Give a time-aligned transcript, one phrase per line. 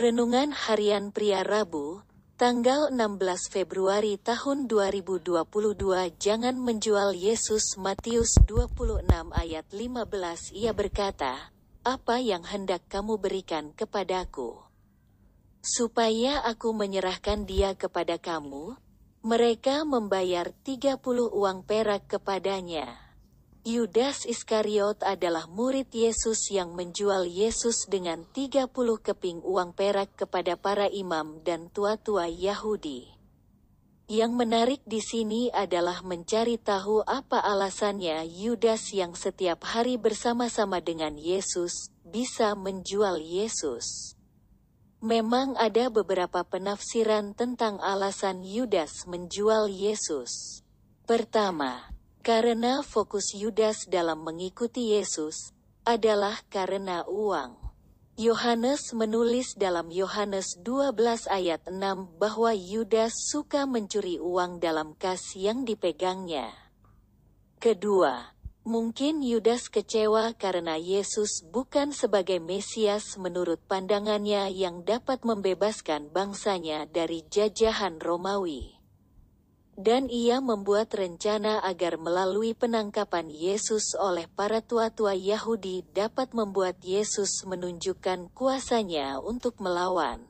[0.00, 2.00] Renungan Harian Pria Rabu,
[2.40, 3.20] tanggal 16
[3.52, 5.44] Februari tahun 2022
[6.16, 11.52] Jangan menjual Yesus Matius 26 ayat 15 Ia berkata,
[11.84, 14.64] Apa yang hendak kamu berikan kepadaku?
[15.60, 18.80] Supaya aku menyerahkan dia kepada kamu,
[19.20, 20.96] mereka membayar 30
[21.28, 23.09] uang perak kepadanya.
[23.60, 28.72] Yudas Iskariot adalah murid Yesus yang menjual Yesus dengan 30
[29.04, 33.12] keping uang perak kepada para imam dan tua-tua Yahudi.
[34.08, 41.20] Yang menarik di sini adalah mencari tahu apa alasannya Yudas yang setiap hari bersama-sama dengan
[41.20, 44.16] Yesus bisa menjual Yesus.
[45.04, 50.64] Memang ada beberapa penafsiran tentang alasan Yudas menjual Yesus.
[51.04, 55.56] Pertama, karena fokus Yudas dalam mengikuti Yesus
[55.88, 57.56] adalah karena uang.
[58.20, 65.64] Yohanes menulis dalam Yohanes 12 ayat 6 bahwa Yudas suka mencuri uang dalam kas yang
[65.64, 66.52] dipegangnya.
[67.56, 68.36] Kedua,
[68.68, 77.24] mungkin Yudas kecewa karena Yesus bukan sebagai Mesias menurut pandangannya yang dapat membebaskan bangsanya dari
[77.24, 78.79] jajahan Romawi
[79.80, 87.42] dan ia membuat rencana agar melalui penangkapan Yesus oleh para tua-tua Yahudi dapat membuat Yesus
[87.48, 90.28] menunjukkan kuasanya untuk melawan.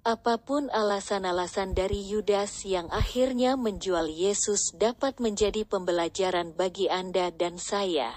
[0.00, 7.60] Apa pun alasan-alasan dari Yudas yang akhirnya menjual Yesus dapat menjadi pembelajaran bagi Anda dan
[7.60, 8.10] saya.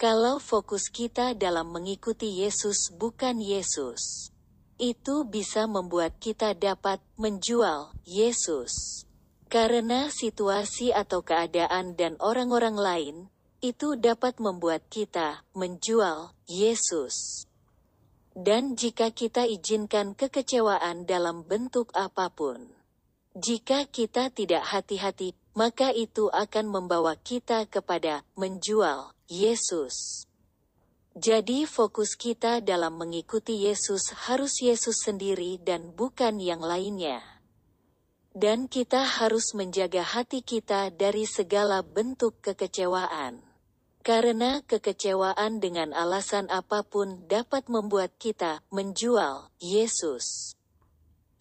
[0.00, 4.32] Kalau fokus kita dalam mengikuti Yesus bukan Yesus,
[4.80, 9.04] itu bisa membuat kita dapat menjual Yesus.
[9.52, 13.16] Karena situasi atau keadaan dan orang-orang lain,
[13.60, 17.44] itu dapat membuat kita menjual Yesus.
[18.32, 22.64] Dan jika kita izinkan kekecewaan dalam bentuk apa pun,
[23.36, 30.24] jika kita tidak hati-hati, maka itu akan membawa kita kepada menjual Yesus.
[31.12, 37.20] Jadi, fokus kita dalam mengikuti Yesus harus Yesus sendiri dan bukan yang lainnya.
[38.32, 43.44] Dan kita harus menjaga hati kita dari segala bentuk kekecewaan.
[44.00, 50.56] Karena kekecewaan dengan alasan apa pun dapat membuat kita menjual Yesus.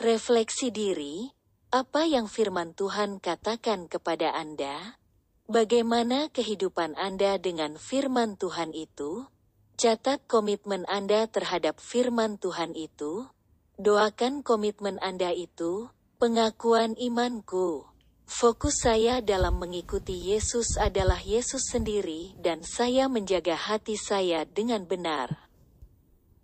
[0.03, 1.31] Refleksi diri,
[1.71, 4.99] apa yang firman Tuhan katakan kepada Anda?
[5.47, 9.31] Bagaimana kehidupan Anda dengan firman Tuhan itu?
[9.79, 13.31] Catat komitmen Anda terhadap firman Tuhan itu.
[13.79, 15.87] Doakan komitmen Anda itu
[16.21, 17.81] Pengakuan imanku.
[18.29, 25.40] Fokus saya dalam mengikuti Yesus adalah Yesus sendiri dan saya menjaga hati saya dengan benar.